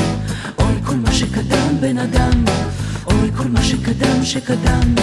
[0.59, 2.45] אוי כל מה שקדם בן אדם,
[3.23, 4.95] אוי כל מה שקדם שקדם.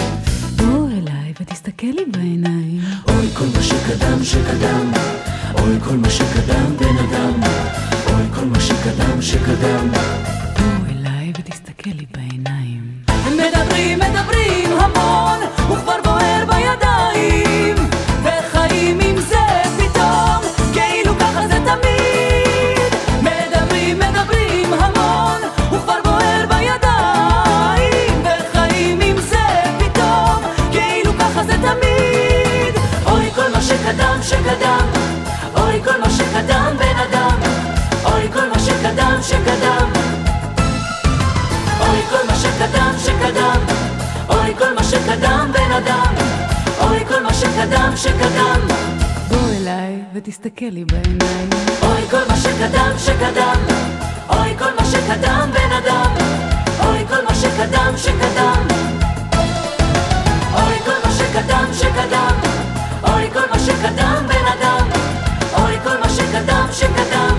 [0.55, 2.81] בוא אליי ותסתכל לי בעיניים.
[3.07, 4.91] אוי כל מה שקדם שקדם,
[5.59, 7.39] אוי כל מה שקדם בן אדם,
[8.05, 9.91] אוי כל מה שקדם שקדם.
[10.59, 12.81] בוא אליי ותסתכל לי בעיניים.
[13.37, 14.60] מדברים, מדברים
[47.71, 48.67] שקדם שקדם.
[49.27, 51.49] בוא אליי ותסתכל לי בעיניים.
[51.81, 53.57] אוי כל מה שקדם שקדם.
[54.29, 56.15] אוי כל מה שקדם בן אדם.
[56.79, 58.67] אוי כל מה שקדם שקדם.
[60.53, 62.35] אוי כל מה שקדם שקדם.
[63.03, 64.87] אוי כל מה שקדם בן אדם.
[65.53, 67.35] אוי כל מה שקדם שקדם.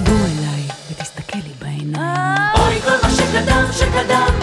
[0.00, 2.54] בוא אליי ותסתכל לי בעיניים.
[2.58, 4.39] אוי כל מה שקדם שקדם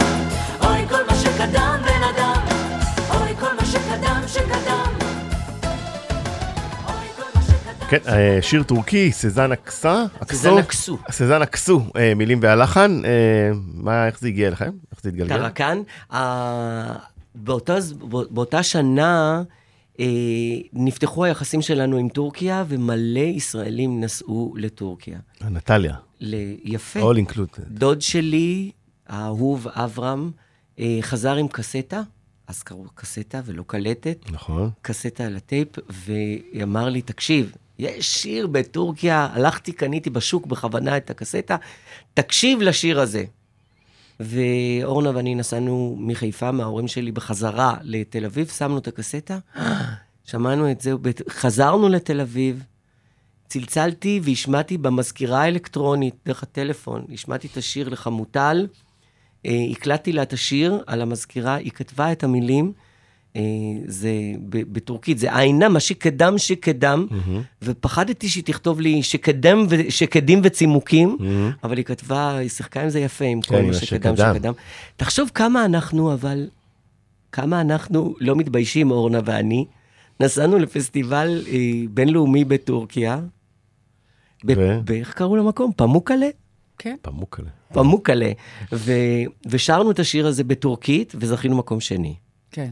[7.89, 10.06] כן, אה, שיר טורקי, סזן אקסו?
[10.32, 10.97] סזן אקסו.
[11.12, 13.02] סזן אקסו, אה, מילים והלחן.
[13.06, 13.10] אה,
[13.73, 14.71] מה, איך זה הגיע אליכם?
[14.91, 15.38] איך זה התגלגל?
[15.38, 15.82] טרקן.
[16.13, 16.95] אה,
[17.36, 17.78] באותה,
[18.30, 19.43] באותה שנה
[20.00, 20.06] אה,
[20.73, 25.19] נפתחו היחסים שלנו עם טורקיה, ומלא ישראלים נסעו לטורקיה.
[25.52, 25.96] אנטליה,
[26.63, 27.00] יפה.
[27.00, 27.62] all included.
[27.67, 28.71] דוד שלי,
[29.08, 30.32] האהוב אברהם,
[30.80, 32.02] אה, חזר עם קסטה,
[32.47, 34.69] אז קראו קסטה ולא קלטת, נכון.
[34.82, 41.56] קסטה על הטייפ, ואמר לי, תקשיב, יש שיר בטורקיה, הלכתי, קניתי בשוק בכוונה את הקסטה,
[42.13, 43.24] תקשיב לשיר הזה.
[44.20, 49.38] ואורנה ואני נסענו מחיפה, מההורים שלי, בחזרה לתל אביב, שמנו את הקסטה,
[50.24, 50.94] שמענו את זה,
[51.30, 52.63] חזרנו לתל אביב,
[53.48, 58.68] צלצלתי והשמעתי במזכירה האלקטרונית, דרך הטלפון, השמעתי את השיר לחמוטל,
[59.46, 62.74] אה, הקלטתי לה את השיר על המזכירה, היא כתבה את המילים,
[63.88, 64.10] זה
[64.50, 67.08] ב- בטורקית, זה עיינה, מה שקדם שקדם,
[67.62, 71.18] ופחדתי שהיא תכתוב לי שקדם ו- שקדים וצימוקים,
[71.63, 74.16] אבל היא כתבה, היא שיחקה עם זה יפה, עם כל כן, מה עם שקדם.
[74.16, 74.54] שקדם.
[74.98, 76.48] תחשוב כמה אנחנו, אבל,
[77.32, 79.66] כמה אנחנו לא מתביישים, אורנה ואני.
[80.20, 81.58] נסענו לפסטיבל אה,
[81.90, 83.20] בינלאומי בטורקיה.
[84.46, 84.80] ב- ו?
[84.86, 85.72] באיך קראו למקום?
[85.76, 86.28] פמוקלה?
[86.78, 86.96] כן.
[87.02, 87.50] פמוקלה.
[87.74, 88.32] פמוקלה.
[88.74, 88.94] ו-
[89.50, 92.16] ושרנו את השיר הזה בטורקית, וזכינו מקום שני.
[92.52, 92.72] כן.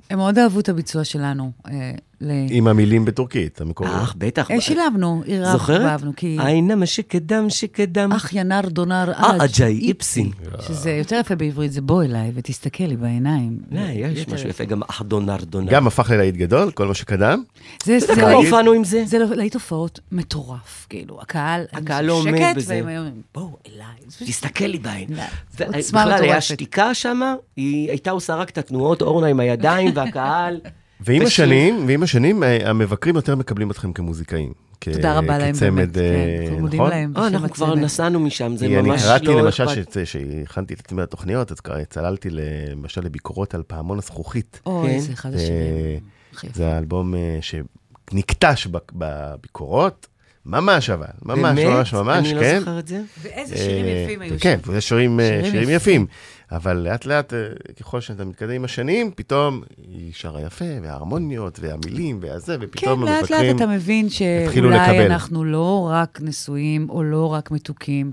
[0.11, 1.51] הם מאוד אהבו את הביצוע שלנו.
[1.67, 3.95] אה, ל- עם המילים בטורקית, המקוריות.
[4.03, 4.51] אך, בטח.
[4.51, 5.99] אה, שילבנו, עירבנו, זוכרת?
[6.15, 6.37] כי...
[6.39, 8.11] עיינה מה שקדם שקדם.
[8.11, 10.31] אח ינר דונר אה, אג' אג'אי איפסין.
[10.67, 13.57] שזה יותר יפה בעברית, זה בוא אליי ותסתכל לי בעיניים.
[13.71, 15.71] לא, יש משהו יפה, גם ארדונר דונר.
[15.71, 17.43] גם הפך ללהיט גדול, כל מה שקדם.
[17.83, 19.03] זה, אתה יודע זה כמה הופענו עם זה?
[19.05, 21.63] זה לא- להיט הופעות מטורף, כאילו, הקהל...
[21.73, 22.73] הקהל לא עומד בזה.
[22.75, 23.85] והם היו אומרים, בואו אליי.
[24.27, 25.07] תסתכל לי בעין.
[25.09, 25.23] לא,
[25.77, 26.41] עוצמה בכלל, היה מטורפת.
[26.41, 30.59] שתיקה שמה, היא הייתה עושה רק את התנועות, אורנה עם הידיים, והקהל...
[31.03, 31.21] ועם.
[31.21, 34.53] השנים, ועם השנים, אה, המבקרים יותר מקבלים אתכם כמוזיקאים.
[34.79, 36.91] תודה רבה להם באמת, אה, כן, אנחנו מודים נכון?
[36.91, 37.13] להם.
[37.17, 37.75] אה, אנחנו כבר.
[37.75, 39.75] נסענו משם, זה אני ממש קראתי לא למשל, אכפת.
[39.93, 44.59] שאת- שהכנתי את עצמי לתוכניות, אז קרא- צללתי למשל לביקורות על פעמון הזכוכית.
[44.65, 44.99] אוי, כן.
[44.99, 45.99] זה אחד השירים.
[46.33, 46.47] יפה.
[46.53, 50.07] זה האלבום שנקטש בביקורות,
[50.45, 51.65] ממש אבל, ממש באמת?
[51.77, 52.59] ממש ממש, אני לא כן.
[52.59, 53.01] זוכר את זה.
[53.21, 54.71] ואיזה שירים יפים היו כן, שם.
[54.73, 56.05] זה שירים, אה, שירים שירים יפים.
[56.51, 57.39] אבל לאט לאט, אה,
[57.79, 63.21] ככל שאתה מתקדם עם השנים, פתאום היא שרה יפה, וההרמוניות, והמילים, והזה, כן, ופתאום לאט
[63.21, 63.55] לאט המבקרים...
[63.55, 65.05] אתה מבין שאולי.
[65.05, 68.11] אנחנו לא רק נשואים, או לא רק מתוקים,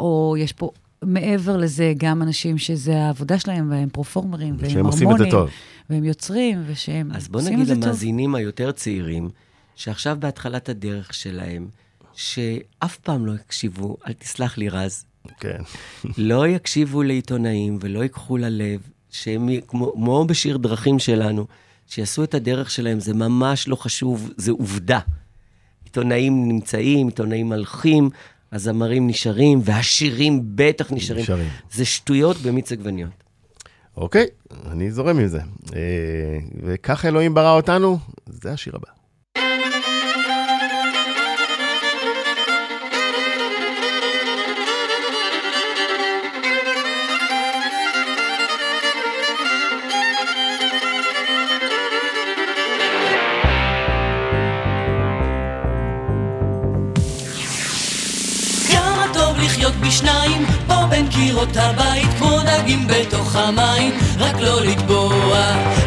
[0.00, 0.70] או יש פה
[1.02, 5.30] מעבר לזה גם אנשים שזה העבודה שלהם, והם פרופורמרים, והם שהם עושים את זה הרמונים,
[5.30, 5.50] טוב.
[5.90, 7.84] והם יוצרים, ושהם אז בוא עושים נגיד את זה טוב.
[7.84, 9.30] למאזינים היותר צעירים,
[9.76, 11.68] שעכשיו בהתחלת הדרך שלהם,
[12.14, 15.04] שאף פעם לא יקשיבו, אל תסלח לי רז,
[15.40, 15.58] כן.
[16.18, 21.46] לא יקשיבו לעיתונאים ולא ייקחו ללב, שהם, כמו, כמו בשיר דרכים שלנו,
[21.86, 25.00] שיעשו את הדרך שלהם, זה ממש לא חשוב, זה עובדה.
[25.84, 28.10] עיתונאים נמצאים, עיתונאים הלכים,
[28.52, 31.22] הזמרים נשארים, והשירים בטח נשארים.
[31.22, 31.48] נשארים.
[31.72, 33.10] זה שטויות במיץ עגבניות.
[33.96, 34.26] אוקיי,
[34.70, 35.40] אני זורם עם זה.
[35.74, 35.78] אה,
[36.62, 39.01] וכך אלוהים ברא אותנו, זה השיר הבא.
[59.82, 65.38] בשניים, פה בין קירות הבית, כמו דגים בתוך המים, רק לא לטבוע.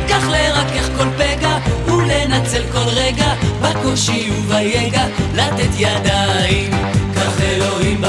[0.09, 6.71] כך לרכך כל פגע, ולנצל כל רגע, בקושי וביגע, לתת ידיים.
[7.15, 8.01] כך אלוהים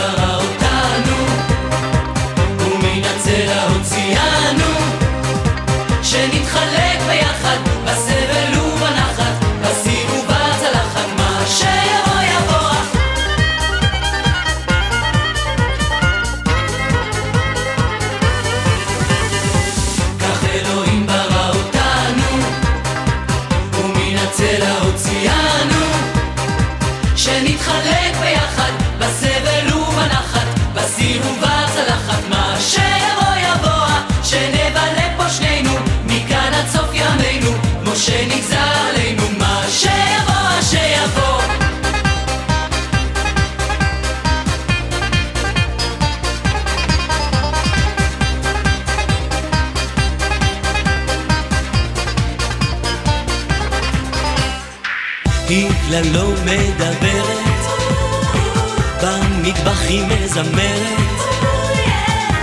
[60.37, 61.21] מזמרת,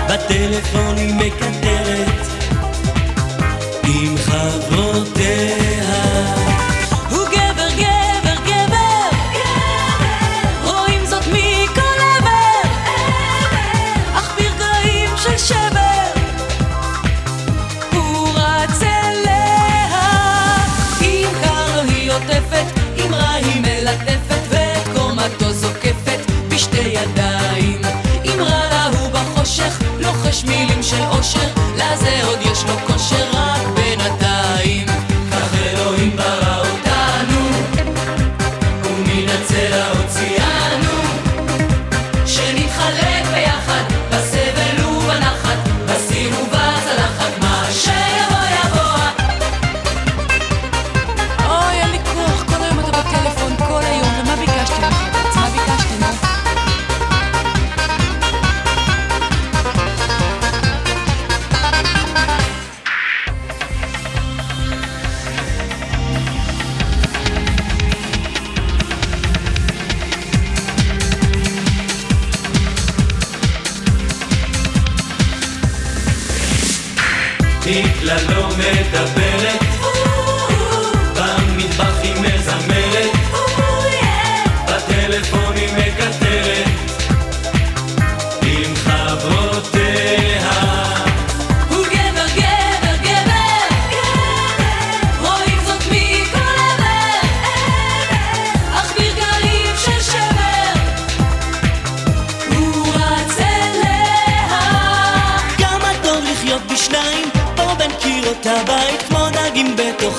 [0.10, 2.28] בטלפון היא מקטרת,
[3.84, 5.63] עם חברותיה.
[32.88, 33.63] כושר רק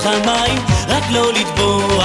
[0.05, 2.05] בתוך המים, רק לא לטבוע.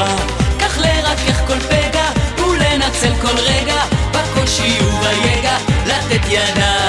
[0.60, 2.06] כך לרכך כל פגע,
[2.38, 3.82] ולנצל כל רגע,
[4.12, 6.89] בקושי וביגע, לתת ידיים.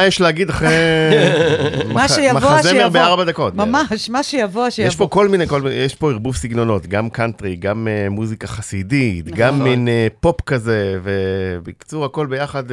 [0.00, 0.68] מה יש להגיד אחרי
[1.94, 2.88] מה מח- שיבוא, מחזמר שיבוא.
[2.88, 3.54] בארבע דקות?
[3.54, 4.88] ממש, מה שיבוא, שיבוא.
[4.88, 8.46] יש פה כל מיני, כל, מיני- יש פה ערבוב סגנונות, גם קאנטרי, גם אה, מוזיקה
[8.46, 9.38] חסידית, נכון.
[9.38, 12.72] גם מין אה, פופ כזה, ובקיצור, הכל ביחד אה,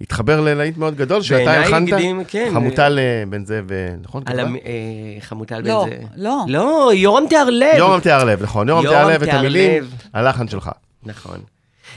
[0.00, 2.50] התחבר ללהיט מאוד גדול, שאתה הקדים, כן.
[2.54, 3.72] חמוטל אה, בן זאב, אה,
[4.04, 4.22] נכון?
[4.26, 4.40] על?
[4.40, 4.56] המ...
[4.56, 4.60] אה,
[5.20, 5.96] חמוטל בן לא, זה.
[6.16, 6.36] לא.
[6.48, 7.74] לא, יורם טהרלב.
[7.78, 9.28] יורם טהרלב, נכון, יורם טהרלב את.
[9.32, 9.84] המילים,
[10.14, 10.70] הלחן שלך.
[11.02, 11.38] נכון.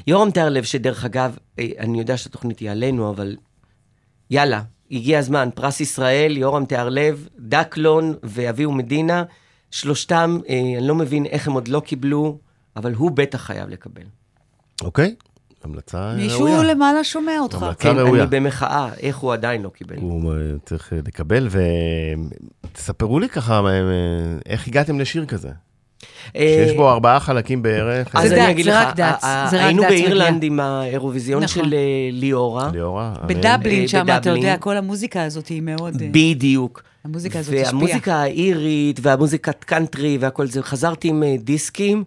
[0.08, 3.36] יורם תיארלב, שדרך אגב, אה, אני יודע שהתוכנית היא עלינו, אבל
[4.32, 4.62] יאללה,
[4.92, 9.24] הגיע הזמן, פרס ישראל, יורם תיארלב, דקלון ואביהו מדינה,
[9.72, 12.38] שלושתם, אה, אני לא מבין איך הם עוד לא קיבלו,
[12.76, 14.04] אבל הוא בטח חייב לקבל.
[14.82, 15.16] אוקיי?
[15.66, 16.24] המלצה ראויה.
[16.24, 17.64] מישהו למעלה שומע אותך.
[17.64, 18.24] המלצה כן, ראויה.
[18.24, 19.96] אני במחאה, איך הוא עדיין לא קיבל.
[19.96, 21.48] הוא אה, צריך אה, לקבל,
[22.72, 23.72] ותספרו לי ככה, אה,
[24.46, 25.50] איך הגעתם לשיר כזה?
[26.38, 28.16] שיש בו ארבעה חלקים בערך.
[28.16, 29.00] אז זה אני אגיד לך,
[29.52, 30.48] היינו באירלנד מגיע.
[30.48, 31.64] עם האירוויזיון נכון.
[31.64, 32.70] של אה, ליאורה.
[32.74, 33.14] ליאורה.
[33.20, 33.28] אמן.
[33.28, 34.30] בדבלין אה, שם, אתה.
[34.30, 36.02] יודע, כל המוזיקה הזאת היא מאוד...
[36.02, 36.84] אה, בדיוק.
[37.06, 37.74] המוזיקה הזאת השפיעה.
[37.74, 42.04] והמוזיקה האירית והמוזיקת קאנטרי והכל זה, חזרתי עם אה, דיסקים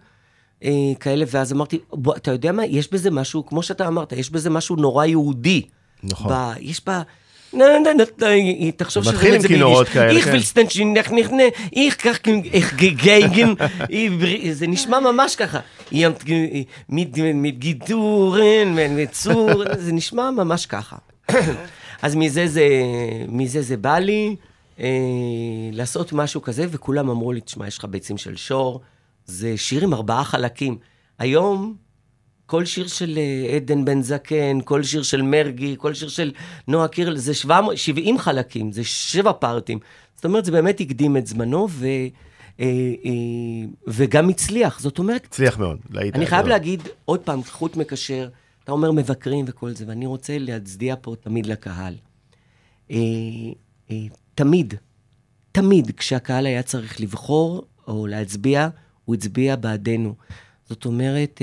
[0.64, 0.70] אה,
[1.00, 1.78] כאלה, ואז אמרתי,
[2.16, 5.62] אתה יודע מה, יש בזה משהו, כמו שאתה אמרת, יש בזה משהו נורא יהודי.
[6.02, 6.32] נכון.
[6.60, 7.02] יש בה...
[8.76, 10.32] תחשוב מתחיל שרואים עם כינורות כאלה, איך כן.
[10.32, 11.42] וילסטנשין, איך נכנה,
[11.76, 12.18] איך כך,
[12.52, 13.52] איך גגייגן,
[14.52, 15.60] זה נשמע ממש ככה.
[16.88, 20.96] מתגידורן, מצור, זה נשמע ממש ככה.
[22.02, 22.68] אז מזה זה,
[23.28, 24.36] מזה זה בא לי
[24.80, 24.88] אה,
[25.72, 28.80] לעשות משהו כזה, וכולם אמרו לי, תשמע, יש לך ביצים של שור,
[29.26, 30.78] זה שיר עם ארבעה חלקים.
[31.18, 31.74] היום,
[32.48, 36.32] כל שיר של אה, עדן בן זקן, כל שיר של מרגי, כל שיר של
[36.68, 39.78] נועה קירל, זה 700 70 חלקים, זה שבע פארטים.
[40.14, 41.86] זאת אומרת, זה באמת הקדים את זמנו, ו,
[42.60, 42.64] אה,
[43.04, 43.10] אה,
[43.86, 44.80] וגם הצליח.
[44.80, 45.78] זאת אומרת, הצליח מאוד.
[45.90, 46.46] להיט אני חייב.
[46.46, 48.28] להגיד, עוד פעם, חוט מקשר,
[48.64, 51.94] אתה אומר מבקרים וכל זה, ואני רוצה להצדיע פה תמיד לקהל.
[54.34, 54.74] תמיד,
[55.52, 58.68] תמיד, כשהקהל היה צריך לבחור או להצביע,
[59.04, 60.14] הוא הצביע בעדנו.
[60.68, 61.40] זאת אומרת,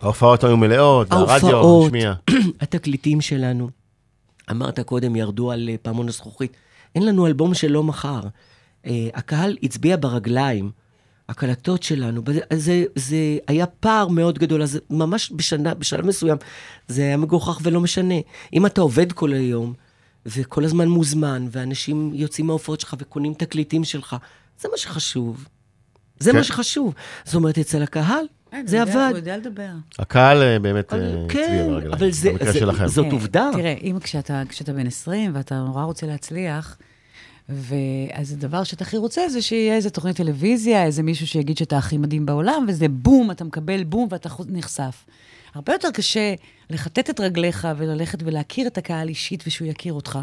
[0.00, 2.14] ההופעות היו מלאות, והרדיו השמיע.
[2.60, 3.70] התקליטים שלנו.
[4.50, 6.56] אמרת קודם, ירדו על אה, פעמון הזכוכית.
[6.94, 8.20] אין לנו אלבום שלא מכר.
[8.86, 10.70] אה, הקהל הצביע ברגליים.
[11.28, 12.22] הקלטות שלנו,
[12.52, 16.38] זה, זה היה פער מאוד גדול, אז ממש בשנה, בשלב מסוים
[16.88, 18.14] זה היה מגוחך ולא משנה.
[18.52, 19.74] אם אתה עובד כל היום,
[20.26, 24.16] וכל הזמן מוזמן, ואנשים יוצאים מההופעות שלך וקונים תקליטים שלך,
[24.60, 25.48] זה מה שחשוב.
[26.18, 26.36] זה כן.
[26.36, 26.94] מה שחשוב.
[27.24, 28.24] זאת אומרת, אצל הקהל,
[28.64, 29.10] זה הוא יודע- עבד.
[29.10, 29.68] הוא יודע לדבר.
[29.98, 31.92] הקהל אה, באמת אה, אבל הצביע כן, ברגליים.
[31.92, 32.86] אבל זה- במקרה זה- שלכם.
[32.86, 33.50] זאת אה, עובדה.
[33.52, 36.76] תראה, אם כשאתה, כשאתה בן 20 ואתה נורא רוצה להצליח,
[37.48, 41.98] ואז הדבר שאתה הכי רוצה זה שיהיה איזה תוכנית טלוויזיה, איזה מישהו שיגיד שאתה הכי
[41.98, 45.04] מדהים בעולם, וזה בום, אתה מקבל בום ואתה נחשף.
[45.54, 46.34] הרבה יותר קשה
[46.70, 50.18] לכתת את רגליך וללכת ולהכיר את הקהל אישית ושהוא יכיר אותך.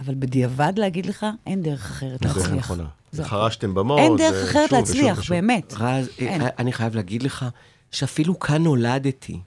[0.00, 2.72] אבל בדיעבד להגיד לך, אין דרך אחרת זה להצליח.
[3.12, 3.98] זה חרשתם במות.
[3.98, 5.30] אין דרך זה אחרת שוב להצליח.
[5.30, 5.74] באמת.
[5.78, 6.42] רז, אין.
[6.42, 7.46] אה, אני חייב להגיד לך
[7.90, 9.40] שאפילו כאן נולדתי.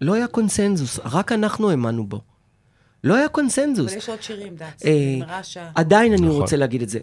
[0.00, 2.20] לא היה קונסנזוס, רק אנחנו האמנו בו.
[3.04, 3.90] לא היה קונסנזוס.
[3.90, 4.86] אבל יש עוד שירים, דץ.
[4.86, 5.70] אה, נגמרה השעה.
[5.74, 6.40] עדיין אני נכון.
[6.40, 6.98] רוצה להגיד את זה.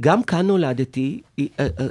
[0.00, 1.86] גם כאן נולדתי, אה, אה, אה,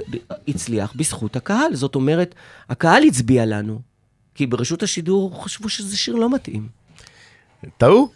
[0.48, 1.74] הצליח בזכות הקהל.
[1.74, 2.34] זאת אומרת,
[2.68, 3.80] הקהל הצביע לנו,
[4.34, 6.68] כי ברשות השידור חשבו שזה שיר לא מתאים.
[7.78, 8.08] טעו?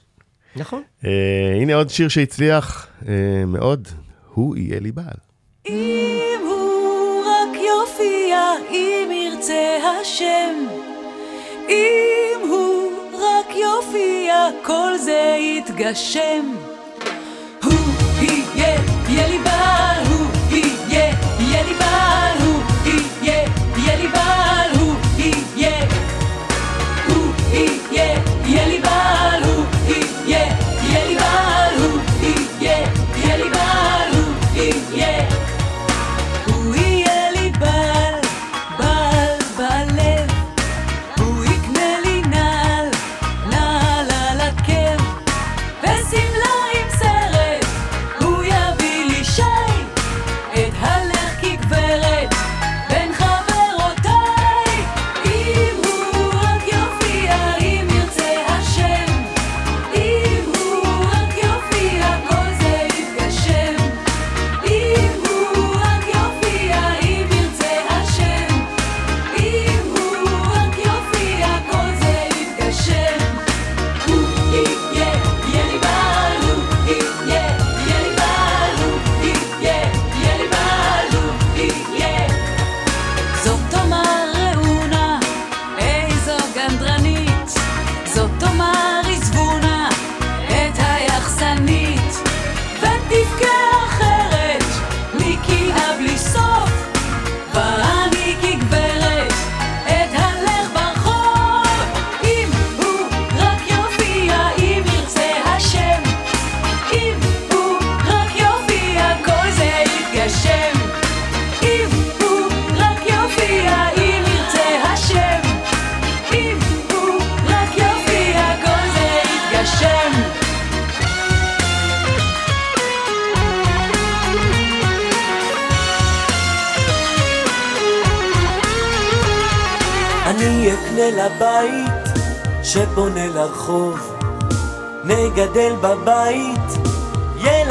[0.57, 0.83] נכון.
[1.05, 1.11] אה,
[1.62, 3.89] הנה עוד שיר שהצליח אה, מאוד,
[4.35, 5.18] הוא יהיה לי בעל.
[5.66, 10.66] אם הוא רק יופיע, אם ירצה השם.
[11.68, 16.55] אם הוא רק יופיע, כל זה יתגשם.
[17.64, 17.72] הוא
[18.20, 19.93] יהיה, יהיה לי בעל,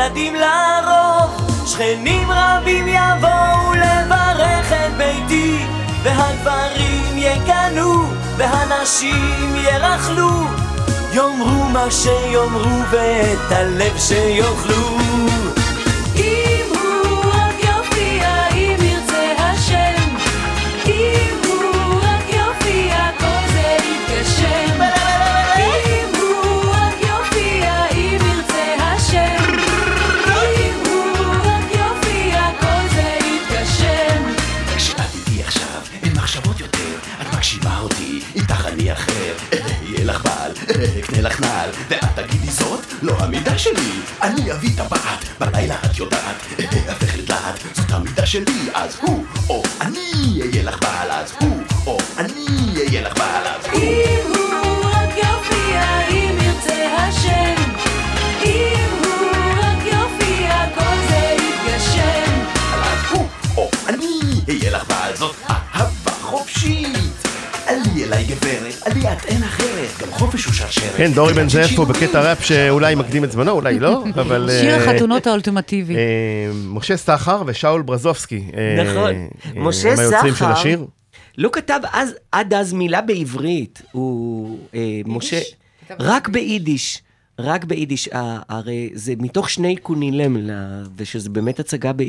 [0.03, 5.65] ילדים לרוב שכנים רבים יבואו לברך את ביתי
[6.03, 8.03] והגברים יקנאו
[8.37, 10.29] והנשים ירכלו.
[11.13, 14.97] יאמרו מה שיאמרו ואת הלב שיאכלו
[41.23, 43.91] לך נעל, ואת תגידי זאת לא המידה שלי.
[44.21, 46.35] אני אביא טבעת, בלילה את יודעת,
[46.89, 51.62] הפך לדלעת, זאת המידה שלי, אז הוא או אני אהיה לך בעל, אז הוא
[69.11, 70.95] את אין אחרת, גם חופש הוא שרשרת.
[70.97, 71.85] כן, דורי בן זאב פה.
[71.85, 74.49] בקטע ראפ שאולי מקדים את זמנו, אולי לא, אבל...
[74.61, 75.95] שיר אה, החתונות האולטימטיבי.
[75.95, 76.01] אה,
[76.65, 78.43] משה סחר ושאול ברזובסקי.
[78.57, 79.13] אה, נכון.
[79.55, 80.85] משה הם היוצרים של סחר- השיר.
[81.37, 83.81] לא כתב אז, עד אז מילה בעברית.
[83.91, 85.39] הוא, אה, משה,
[85.99, 87.01] רק ביידיש.
[87.39, 88.09] רק ביידיש,
[88.49, 90.37] הרי זה מתוך שני קונילם,
[90.97, 92.03] ושזה באמת הצגה, ב,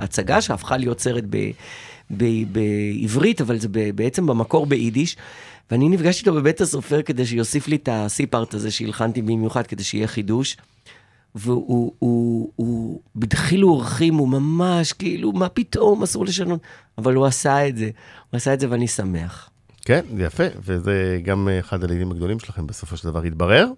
[0.00, 1.36] הצגה שהפכה להיות סרט ב,
[2.16, 5.16] ב, בעברית, אבל זה ב, בעצם במקור ביידיש.
[5.70, 10.06] ואני נפגשתי איתו בבית הסופר כדי שיוסיף לי את הסיפארט הזה שהלחנתי במיוחד, כדי שיהיה
[10.06, 10.56] חידוש.
[11.34, 16.60] והוא הוא, הוא, בדחילו ורחימו, הוא ממש כאילו, מה פתאום, אסור לשנות.
[16.98, 17.90] אבל הוא עשה את זה,
[18.30, 19.50] הוא עשה את זה ואני שמח.
[19.84, 23.68] כן, זה יפה, וזה גם אה, אחד הלידים הגדולים שלכם בסופו של דבר התברר.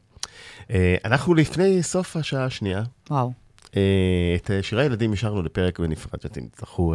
[0.70, 2.82] אה, אנחנו לפני סוף השעה השנייה.
[3.10, 3.32] וואו.
[3.76, 6.94] אה, את אה, שירי הילדים השארנו לפרק בנפרד, שאתם תצטרכו...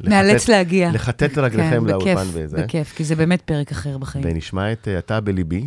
[0.00, 0.90] נאלץ להגיע.
[0.92, 2.62] לחטט רגליכם כן, לאולפן וזה.
[2.62, 4.24] בכיף, כי זה באמת פרק אחר בחיים.
[4.28, 5.66] ונשמע את אה, אתה בליבי.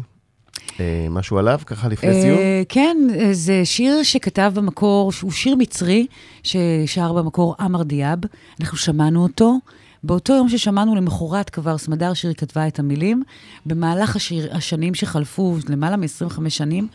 [0.79, 2.37] אה, משהו עליו, ככה לפני סיום?
[2.37, 6.07] אה, כן, אה, זה שיר שכתב במקור, הוא שיר מצרי,
[6.43, 8.19] ששר במקור עמר דיאב.
[8.61, 9.57] אנחנו שמענו אותו.
[10.03, 13.23] באותו יום ששמענו למחרת כבר סמדר שיר כתבה את המילים.
[13.65, 16.87] במהלך השיר, השנים שחלפו, למעלה מ-25 שנים,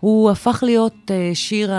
[0.00, 1.72] הוא הפך להיות שיר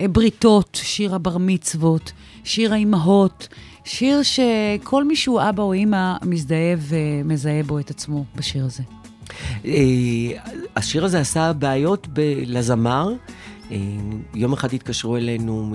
[0.00, 2.12] הבריתות, שיר הבר מצוות,
[2.44, 3.48] שיר האימהות,
[3.88, 8.82] שיר שכל מי שהוא אבא או אימא מזדהה ומזהה בו את עצמו בשיר הזה.
[9.64, 9.72] אה,
[10.76, 12.08] השיר הזה עשה בעיות
[12.46, 13.12] לזמר.
[13.70, 13.76] אה,
[14.34, 15.74] יום אחד התקשרו אלינו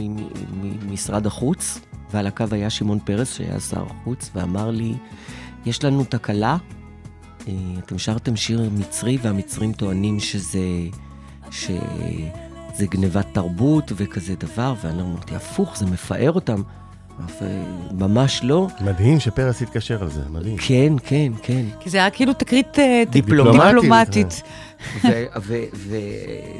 [0.61, 1.79] ממשרד החוץ,
[2.11, 4.93] ועל הקו היה שמעון פרס, שהיה שר החוץ, ואמר לי,
[5.65, 6.57] יש לנו תקלה,
[7.47, 10.59] אה, אתם שרתם שיר מצרי, והמצרים טוענים שזה...
[11.51, 16.61] שזה גנבת תרבות וכזה דבר, ואני אמרתי, הפוך, זה מפאר אותם.
[17.41, 17.47] אה,
[17.91, 18.67] ממש לא.
[18.81, 20.57] מדהים שפרס התקשר על זה, מדהים.
[20.57, 21.65] כן, כן, כן.
[21.79, 24.41] כי זה היה כאילו תקרית אה, דיפלומטית, דיפלומטית.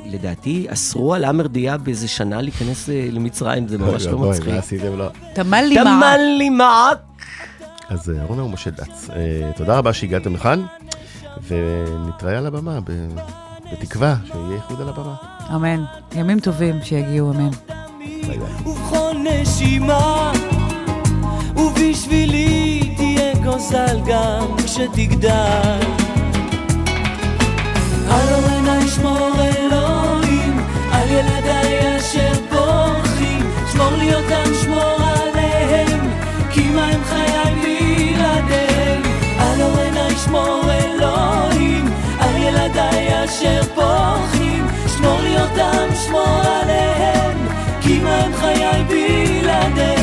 [0.08, 4.48] ולדעתי אסרו על עמר דיאב באיזה שנה להיכנס אה, למצרים, זה ממש לא מצחיק.
[4.48, 5.06] מה עשיתם לו?
[5.34, 5.84] תמל לי מה.
[5.84, 6.98] תמל לי מעק.
[7.90, 9.10] אז אורנה ומשה דץ,
[9.56, 10.64] תודה רבה שהגעתם לכאן,
[11.48, 12.80] ונתראה על הבמה,
[13.72, 15.16] בתקווה שיהיה איחוד על הבמה.
[15.56, 15.84] אמן.
[16.16, 17.50] ימים טובים שיגיעו, אמן.
[18.28, 20.43] ביי ביי.
[21.76, 25.80] ובשבילי תהיה גוזל גם כשתגדל.
[28.08, 30.60] הלא עיני שמור אלוהים
[30.92, 33.52] על ילדיי אשר בורחים.
[33.72, 36.10] שמור לי אותם שמור עליהם
[36.52, 39.02] כי מה הם חיי בלעדיהם?
[39.38, 41.86] הלא עיני שמור אלוהים
[42.20, 44.68] על ילדיי אשר בורחים.
[44.98, 47.38] שמור לי אותם שמור עליהם
[47.82, 50.03] כי מה הם חיי בלעדיהם